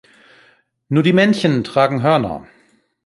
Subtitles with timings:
[0.89, 2.47] Nur die Männchen tragen Hörner.